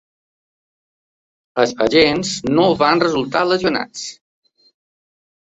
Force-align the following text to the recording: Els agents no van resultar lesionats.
Els 1.63 1.73
agents 1.87 2.31
no 2.57 2.65
van 2.81 3.05
resultar 3.05 3.45
lesionats. 3.53 4.09